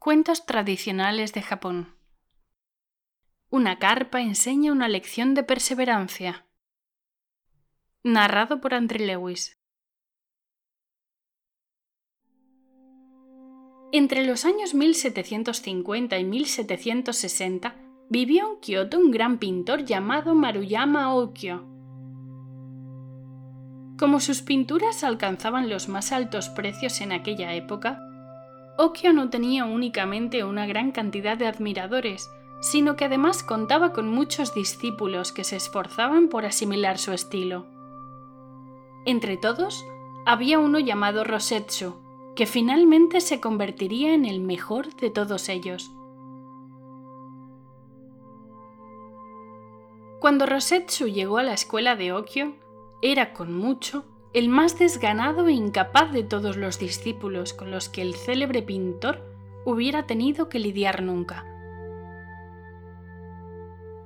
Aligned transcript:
Cuentos 0.00 0.46
tradicionales 0.46 1.32
de 1.32 1.42
Japón. 1.42 1.96
Una 3.50 3.80
carpa 3.80 4.20
enseña 4.20 4.70
una 4.70 4.86
lección 4.86 5.34
de 5.34 5.42
perseverancia. 5.42 6.46
Narrado 8.04 8.60
por 8.60 8.74
Andrew 8.74 9.04
Lewis. 9.04 9.58
Entre 13.90 14.24
los 14.24 14.44
años 14.44 14.72
1750 14.72 16.16
y 16.16 16.24
1760 16.24 17.74
vivió 18.08 18.52
en 18.52 18.60
Kioto 18.60 18.98
un 19.00 19.10
gran 19.10 19.38
pintor 19.38 19.84
llamado 19.84 20.36
Maruyama 20.36 21.12
Okyo. 21.12 21.66
Como 23.98 24.20
sus 24.20 24.42
pinturas 24.42 25.02
alcanzaban 25.02 25.68
los 25.68 25.88
más 25.88 26.12
altos 26.12 26.50
precios 26.50 27.00
en 27.00 27.10
aquella 27.10 27.52
época, 27.54 28.07
Okyo 28.80 29.12
no 29.12 29.28
tenía 29.28 29.64
únicamente 29.64 30.44
una 30.44 30.64
gran 30.64 30.92
cantidad 30.92 31.36
de 31.36 31.48
admiradores, 31.48 32.30
sino 32.60 32.94
que 32.94 33.06
además 33.06 33.42
contaba 33.42 33.92
con 33.92 34.08
muchos 34.08 34.54
discípulos 34.54 35.32
que 35.32 35.42
se 35.42 35.56
esforzaban 35.56 36.28
por 36.28 36.46
asimilar 36.46 36.96
su 36.98 37.12
estilo. 37.12 37.66
Entre 39.04 39.36
todos, 39.36 39.84
había 40.26 40.60
uno 40.60 40.78
llamado 40.78 41.24
Rosetsu, 41.24 41.96
que 42.36 42.46
finalmente 42.46 43.20
se 43.20 43.40
convertiría 43.40 44.14
en 44.14 44.24
el 44.24 44.38
mejor 44.38 44.94
de 44.94 45.10
todos 45.10 45.48
ellos. 45.48 45.90
Cuando 50.20 50.46
Rosetsu 50.46 51.08
llegó 51.08 51.38
a 51.38 51.42
la 51.42 51.54
escuela 51.54 51.96
de 51.96 52.12
Okyo, 52.12 52.52
era 53.02 53.32
con 53.32 53.52
mucho 53.52 54.04
el 54.38 54.48
más 54.48 54.78
desganado 54.78 55.48
e 55.48 55.52
incapaz 55.52 56.12
de 56.12 56.22
todos 56.22 56.56
los 56.56 56.78
discípulos 56.78 57.52
con 57.52 57.72
los 57.72 57.88
que 57.88 58.02
el 58.02 58.14
célebre 58.14 58.62
pintor 58.62 59.20
hubiera 59.64 60.06
tenido 60.06 60.48
que 60.48 60.60
lidiar 60.60 61.02
nunca. 61.02 61.44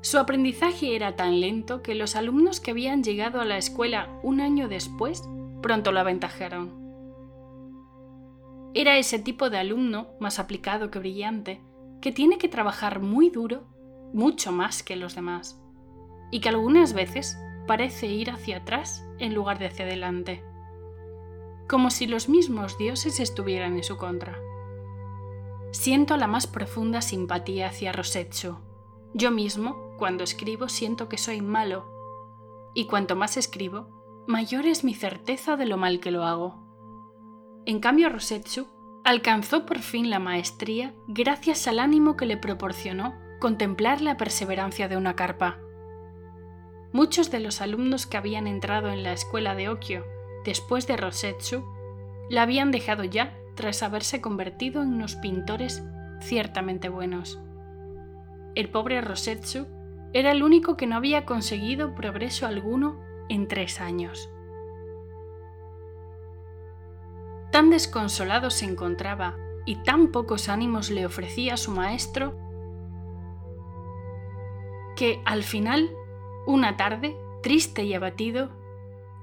Su 0.00 0.16
aprendizaje 0.18 0.96
era 0.96 1.16
tan 1.16 1.40
lento 1.40 1.82
que 1.82 1.94
los 1.94 2.16
alumnos 2.16 2.60
que 2.60 2.70
habían 2.70 3.04
llegado 3.04 3.42
a 3.42 3.44
la 3.44 3.58
escuela 3.58 4.08
un 4.22 4.40
año 4.40 4.68
después 4.68 5.22
pronto 5.60 5.92
lo 5.92 6.00
aventajaron. 6.00 6.80
Era 8.72 8.96
ese 8.96 9.18
tipo 9.18 9.50
de 9.50 9.58
alumno, 9.58 10.12
más 10.18 10.38
aplicado 10.38 10.90
que 10.90 10.98
brillante, 10.98 11.60
que 12.00 12.10
tiene 12.10 12.38
que 12.38 12.48
trabajar 12.48 13.00
muy 13.00 13.28
duro, 13.28 13.64
mucho 14.14 14.50
más 14.50 14.82
que 14.82 14.96
los 14.96 15.14
demás, 15.14 15.60
y 16.30 16.40
que 16.40 16.48
algunas 16.48 16.94
veces 16.94 17.36
parece 17.66 18.06
ir 18.06 18.30
hacia 18.30 18.58
atrás 18.58 19.04
en 19.18 19.34
lugar 19.34 19.58
de 19.58 19.66
hacia 19.66 19.84
adelante, 19.84 20.44
como 21.68 21.90
si 21.90 22.06
los 22.06 22.28
mismos 22.28 22.76
dioses 22.78 23.20
estuvieran 23.20 23.76
en 23.76 23.84
su 23.84 23.96
contra. 23.96 24.38
Siento 25.70 26.16
la 26.16 26.26
más 26.26 26.46
profunda 26.46 27.00
simpatía 27.00 27.68
hacia 27.68 27.92
Rosetsu. 27.92 28.58
Yo 29.14 29.30
mismo, 29.30 29.94
cuando 29.98 30.24
escribo, 30.24 30.68
siento 30.68 31.08
que 31.08 31.18
soy 31.18 31.40
malo, 31.40 31.90
y 32.74 32.86
cuanto 32.86 33.16
más 33.16 33.36
escribo, 33.36 33.88
mayor 34.26 34.66
es 34.66 34.84
mi 34.84 34.94
certeza 34.94 35.56
de 35.56 35.66
lo 35.66 35.76
mal 35.76 36.00
que 36.00 36.10
lo 36.10 36.24
hago. 36.24 36.62
En 37.64 37.80
cambio, 37.80 38.08
Rosetsu 38.08 38.66
alcanzó 39.04 39.66
por 39.66 39.78
fin 39.78 40.10
la 40.10 40.18
maestría 40.18 40.94
gracias 41.06 41.66
al 41.66 41.78
ánimo 41.78 42.16
que 42.16 42.26
le 42.26 42.36
proporcionó 42.36 43.14
contemplar 43.40 44.00
la 44.00 44.16
perseverancia 44.16 44.88
de 44.88 44.96
una 44.96 45.16
carpa. 45.16 45.58
Muchos 46.92 47.30
de 47.30 47.40
los 47.40 47.60
alumnos 47.60 48.06
que 48.06 48.18
habían 48.18 48.46
entrado 48.46 48.90
en 48.90 49.02
la 49.02 49.12
escuela 49.12 49.54
de 49.54 49.70
Okyo 49.70 50.04
después 50.44 50.86
de 50.86 50.96
Rosetsu 50.96 51.64
la 52.28 52.42
habían 52.42 52.70
dejado 52.70 53.04
ya 53.04 53.36
tras 53.54 53.82
haberse 53.82 54.20
convertido 54.20 54.82
en 54.82 54.88
unos 54.94 55.16
pintores 55.16 55.82
ciertamente 56.20 56.88
buenos. 56.88 57.40
El 58.54 58.68
pobre 58.68 59.00
Rosetsu 59.00 59.66
era 60.12 60.32
el 60.32 60.42
único 60.42 60.76
que 60.76 60.86
no 60.86 60.96
había 60.96 61.24
conseguido 61.24 61.94
progreso 61.94 62.46
alguno 62.46 63.00
en 63.28 63.48
tres 63.48 63.80
años. 63.80 64.28
Tan 67.50 67.70
desconsolado 67.70 68.50
se 68.50 68.66
encontraba 68.66 69.38
y 69.64 69.76
tan 69.76 70.08
pocos 70.08 70.48
ánimos 70.48 70.90
le 70.90 71.06
ofrecía 71.06 71.56
su 71.56 71.70
maestro 71.70 72.36
que 74.96 75.22
al 75.24 75.42
final 75.42 75.90
una 76.46 76.76
tarde, 76.76 77.16
triste 77.42 77.84
y 77.84 77.94
abatido, 77.94 78.50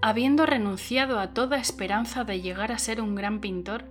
habiendo 0.02 0.46
renunciado 0.46 1.20
a 1.20 1.34
toda 1.34 1.58
esperanza 1.58 2.24
de 2.24 2.42
llegar 2.42 2.72
a 2.72 2.78
ser 2.78 3.02
un 3.02 3.16
gran 3.16 3.40
pintor, 3.40 3.86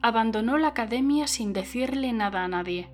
abandonó 0.00 0.58
la 0.58 0.68
academia 0.68 1.28
sin 1.28 1.52
decirle 1.52 2.12
nada 2.12 2.42
a 2.42 2.48
nadie, 2.48 2.90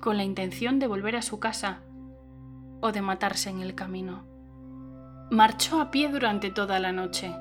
con 0.00 0.16
la 0.16 0.24
intención 0.24 0.78
de 0.78 0.86
volver 0.86 1.16
a 1.16 1.22
su 1.22 1.38
casa 1.38 1.82
o 2.80 2.92
de 2.92 3.02
matarse 3.02 3.50
en 3.50 3.60
el 3.60 3.74
camino. 3.74 4.24
Marchó 5.30 5.80
a 5.80 5.90
pie 5.90 6.08
durante 6.08 6.50
toda 6.50 6.78
la 6.78 6.92
noche, 6.92 7.34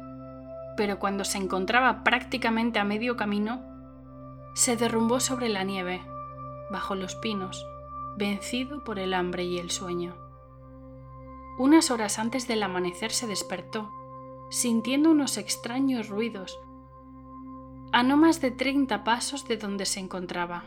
pero 0.76 1.00
cuando 1.00 1.24
se 1.24 1.38
encontraba 1.38 2.04
prácticamente 2.04 2.80
a 2.80 2.84
medio 2.84 3.16
camino, 3.16 3.62
se 4.56 4.76
derrumbó 4.76 5.22
sobre 5.22 5.48
la 5.48 5.64
nieve, 5.64 6.02
bajo 6.70 6.96
los 6.96 7.16
pinos, 7.16 7.66
vencido 8.18 8.84
por 8.84 9.00
el 9.00 9.14
hambre 9.14 9.46
y 9.46 9.58
el 9.58 9.72
sueño. 9.72 10.27
Unas 11.58 11.90
horas 11.90 12.20
antes 12.20 12.48
del 12.48 12.62
amanecer 12.62 13.12
se 13.12 13.26
despertó, 13.26 13.92
sintiendo 14.50 15.10
unos 15.10 15.38
extraños 15.38 16.08
ruidos, 16.08 16.60
a 17.92 18.04
no 18.04 18.16
más 18.16 18.42
de 18.42 18.52
treinta 18.52 19.04
pasos 19.04 19.48
de 19.48 19.58
donde 19.58 19.86
se 19.86 20.00
encontraba. 20.00 20.66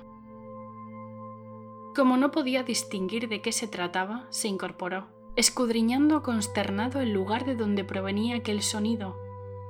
Como 1.95 2.17
no 2.17 2.31
podía 2.31 2.63
distinguir 2.63 3.29
de 3.29 3.41
qué 3.41 3.53
se 3.53 3.69
trataba, 3.69 4.27
se 4.31 4.49
incorporó, 4.49 5.07
escudriñando 5.37 6.23
consternado 6.23 7.01
el 7.01 7.13
lugar 7.13 7.45
de 7.45 7.55
donde 7.55 7.85
provenía 7.85 8.37
aquel 8.37 8.63
sonido, 8.63 9.17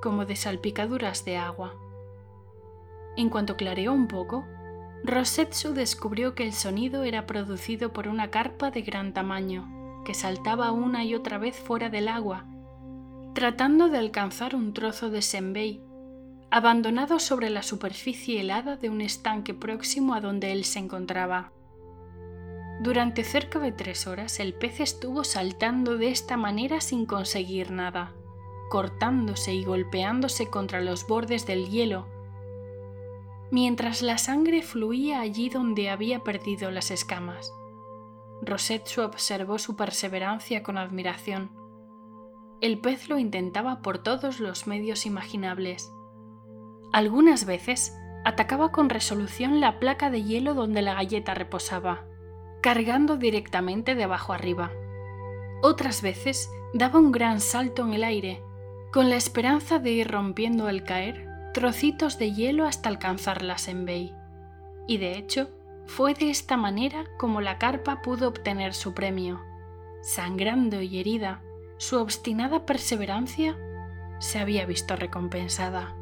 como 0.01 0.25
de 0.25 0.37
salpicaduras 0.37 1.25
de 1.25 1.37
agua. 1.37 1.75
En 3.17 3.29
cuanto 3.29 3.57
clareó 3.57 3.93
un 3.93 4.09
poco, 4.09 4.45
Rosetsu 5.05 5.75
descubrió 5.75 6.35
que 6.35 6.45
el 6.45 6.53
sonido 6.53 7.05
era 7.05 7.27
producido 7.27 7.93
por 7.93 8.09
una 8.09 8.31
carpa 8.31 8.71
de 8.71 8.83
gran 8.83 9.13
tamaño, 9.13 9.80
que 10.05 10.15
saltaba 10.15 10.73
una 10.73 11.05
y 11.05 11.15
otra 11.15 11.39
vez 11.39 11.57
fuera 11.57 11.89
del 11.91 12.09
agua, 12.09 12.47
tratando 13.35 13.89
de 13.89 13.99
alcanzar 13.99 14.55
un 14.55 14.73
trozo 14.73 15.11
de 15.11 15.23
senbei, 15.23 15.83
abandonado 16.51 17.21
sobre 17.21 17.49
la 17.49 17.63
superficie 17.63 18.41
helada 18.41 18.77
de 18.77 18.91
un 18.91 19.01
estanque 19.01 19.55
próximo 19.55 20.15
a 20.15 20.21
donde 20.21 20.53
él 20.53 20.65
se 20.65 20.81
encontraba. 20.81 21.53
Durante 22.83 23.25
cerca 23.25 23.59
de 23.59 23.73
tres 23.73 24.07
horas 24.07 24.41
el 24.41 24.55
pez 24.55 24.81
estuvo 24.81 25.23
saltando 25.23 25.97
de 25.97 26.11
esta 26.11 26.37
manera 26.37 26.81
sin 26.81 27.07
conseguir 27.07 27.71
nada, 27.71 28.15
cortándose 28.71 29.55
y 29.55 29.65
golpeándose 29.65 30.49
contra 30.49 30.81
los 30.81 31.07
bordes 31.07 31.47
del 31.47 31.69
hielo, 31.69 32.07
mientras 33.51 34.01
la 34.01 34.17
sangre 34.17 34.63
fluía 34.63 35.21
allí 35.21 35.51
donde 35.51 35.91
había 35.91 36.21
perdido 36.25 36.71
las 36.71 36.91
escamas. 36.91 37.53
Rosetsu 38.43 39.03
observó 39.03 39.59
su 39.59 39.77
perseverancia 39.77 40.63
con 40.63 40.79
admiración. 40.79 41.51
El 42.61 42.79
pez 42.81 43.09
lo 43.09 43.19
intentaba 43.19 43.83
por 43.83 43.99
todos 43.99 44.41
los 44.41 44.67
medios 44.67 45.07
imaginables. 45.07 45.93
Algunas 46.93 47.45
veces 47.45 47.97
atacaba 48.25 48.73
con 48.73 48.91
resolución 48.91 49.61
la 49.61 49.79
placa 49.79 50.11
de 50.11 50.23
hielo 50.23 50.55
donde 50.55 50.83
la 50.83 50.95
galleta 50.95 51.35
reposaba, 51.35 52.05
cargando 52.61 53.17
directamente 53.17 53.95
de 53.95 54.05
abajo 54.05 54.33
arriba. 54.33 54.71
Otras 55.63 56.03
veces 56.03 56.51
daba 56.75 56.99
un 56.99 57.13
gran 57.13 57.41
salto 57.41 57.85
en 57.85 57.95
el 57.95 58.05
aire, 58.05 58.43
con 58.93 59.09
la 59.09 59.17
esperanza 59.17 59.79
de 59.79 59.91
ir 59.91 60.11
rompiendo 60.11 60.67
al 60.67 60.85
caer 60.85 61.29
trocitos 61.53 62.19
de 62.19 62.33
hielo 62.33 62.65
hasta 62.65 62.89
alcanzar 62.89 63.43
la 63.43 63.59
Senbei. 63.59 64.15
Y 64.87 64.99
de 64.99 65.17
hecho, 65.17 65.51
fue 65.91 66.15
de 66.15 66.31
esta 66.31 66.57
manera 66.57 67.05
como 67.19 67.41
la 67.41 67.59
carpa 67.59 68.01
pudo 68.01 68.29
obtener 68.29 68.75
su 68.75 68.95
premio. 68.95 69.41
Sangrando 70.03 70.81
y 70.81 71.01
herida, 71.01 71.43
su 71.79 71.99
obstinada 71.99 72.65
perseverancia 72.65 73.59
se 74.21 74.39
había 74.39 74.67
visto 74.67 74.95
recompensada. 74.95 75.97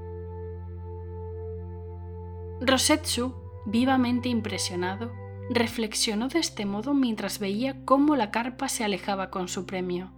Rosetsu, 2.61 3.35
vivamente 3.65 4.29
impresionado, 4.29 5.11
reflexionó 5.49 6.29
de 6.29 6.41
este 6.41 6.67
modo 6.67 6.93
mientras 6.93 7.39
veía 7.39 7.83
cómo 7.87 8.15
la 8.15 8.31
carpa 8.31 8.69
se 8.69 8.85
alejaba 8.85 9.31
con 9.31 9.49
su 9.49 9.65
premio. 9.65 10.13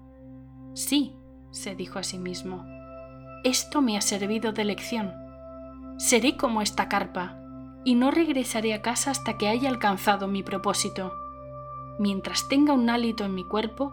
Sí, 0.75 1.15
se 1.53 1.77
dijo 1.77 2.01
a 2.01 2.03
sí 2.03 2.19
mismo, 2.19 2.65
esto 3.45 3.83
me 3.83 3.97
ha 3.97 4.01
servido 4.01 4.51
de 4.51 4.65
lección. 4.65 5.13
Seré 5.97 6.37
como 6.37 6.61
esta 6.61 6.89
carpa, 6.89 7.41
y 7.85 7.95
no 7.95 8.11
regresaré 8.11 8.75
a 8.75 8.83
casa 8.83 9.11
hasta 9.11 9.39
que 9.39 9.49
haya 9.49 9.69
alcanzado 9.69 10.29
mi 10.29 10.43
propósito. 10.43 11.13
Mientras 11.99 12.49
tenga 12.49 12.73
un 12.73 12.89
hálito 12.91 13.25
en 13.25 13.35
mi 13.35 13.45
cuerpo, 13.45 13.93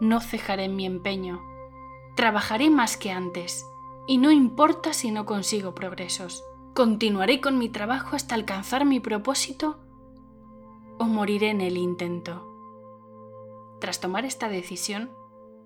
no 0.00 0.20
cejaré 0.20 0.64
en 0.64 0.76
mi 0.76 0.86
empeño. 0.86 1.40
Trabajaré 2.16 2.70
más 2.70 2.96
que 2.96 3.10
antes, 3.10 3.64
y 4.06 4.18
no 4.18 4.30
importa 4.30 4.92
si 4.92 5.10
no 5.10 5.24
consigo 5.24 5.74
progresos. 5.74 6.44
Continuaré 6.74 7.40
con 7.40 7.58
mi 7.58 7.68
trabajo 7.68 8.16
hasta 8.16 8.34
alcanzar 8.34 8.84
mi 8.84 9.00
propósito 9.00 9.78
o 10.98 11.04
moriré 11.04 11.50
en 11.50 11.60
el 11.60 11.76
intento. 11.76 12.50
Tras 13.80 14.00
tomar 14.00 14.24
esta 14.24 14.48
decisión, 14.48 15.10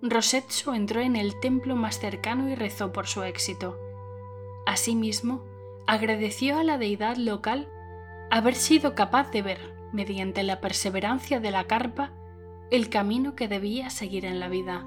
Rosetsu 0.03 0.73
entró 0.73 1.01
en 1.01 1.17
el 1.17 1.41
templo 1.41 1.77
más 1.77 1.99
cercano 1.99 2.49
y 2.49 2.55
rezó 2.55 2.93
por 2.93 3.07
su 3.07 3.23
éxito. 3.23 3.77
Asimismo, 4.67 5.43
agradeció 5.89 6.59
a 6.59 6.65
la 6.65 6.77
deidad 6.77 7.17
local 7.17 7.67
haber 8.31 8.55
sido 8.55 8.95
capaz 8.95 9.31
de 9.31 9.41
ver, 9.41 9.75
mediante 9.91 10.43
la 10.43 10.61
perseverancia 10.61 11.41
de 11.41 11.51
la 11.51 11.65
carpa, 11.65 12.13
el 12.71 12.91
camino 12.91 13.35
que 13.35 13.49
debía 13.49 13.89
seguir 13.89 14.27
en 14.27 14.39
la 14.39 14.51
vida. 14.51 14.87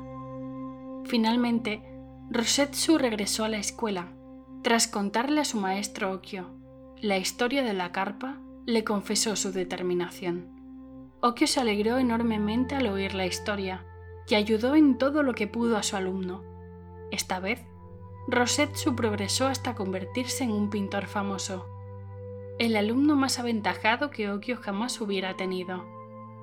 Finalmente, 1.05 1.81
Rosetsu 2.29 2.99
regresó 2.99 3.43
a 3.43 3.49
la 3.49 3.57
escuela. 3.57 4.13
Tras 4.61 4.87
contarle 4.87 5.41
a 5.41 5.45
su 5.45 5.59
maestro 5.59 6.13
Okyo 6.13 6.51
la 7.01 7.17
historia 7.17 7.63
de 7.63 7.73
la 7.73 7.91
carpa, 7.91 8.37
le 8.67 8.83
confesó 8.83 9.35
su 9.35 9.51
determinación. 9.51 10.49
Okyo 11.19 11.47
se 11.47 11.61
alegró 11.61 11.97
enormemente 11.97 12.75
al 12.75 12.85
oír 12.85 13.15
la 13.15 13.25
historia 13.25 13.83
y 14.27 14.35
ayudó 14.35 14.75
en 14.75 14.99
todo 14.99 15.23
lo 15.23 15.33
que 15.33 15.47
pudo 15.47 15.77
a 15.77 15.83
su 15.83 15.95
alumno. 15.95 16.43
Esta 17.09 17.39
vez, 17.39 17.65
Rosetsu 18.27 18.95
progresó 18.95 19.47
hasta 19.47 19.75
convertirse 19.75 20.43
en 20.43 20.51
un 20.51 20.69
pintor 20.69 21.07
famoso, 21.07 21.67
el 22.59 22.75
alumno 22.75 23.15
más 23.15 23.39
aventajado 23.39 24.11
que 24.11 24.29
Okyo 24.29 24.57
jamás 24.57 25.01
hubiera 25.01 25.35
tenido. 25.35 25.83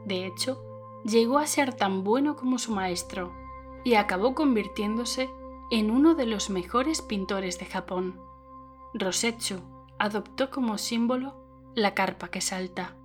De 0.04 0.26
hecho, 0.26 0.60
llegó 1.04 1.38
a 1.38 1.46
ser 1.46 1.74
tan 1.74 2.02
bueno 2.02 2.34
como 2.34 2.58
su 2.58 2.72
maestro 2.72 3.32
y 3.84 3.94
acabó 3.94 4.34
convirtiéndose 4.34 5.30
en 5.70 5.90
uno 5.92 6.16
de 6.16 6.26
los 6.26 6.50
mejores 6.50 7.02
pintores 7.02 7.60
de 7.60 7.66
Japón. 7.66 8.20
Rosetsu 8.94 9.60
adoptó 9.98 10.50
como 10.50 10.76
símbolo 10.76 11.36
la 11.76 11.94
carpa 11.94 12.28
que 12.28 12.40
salta. 12.40 12.96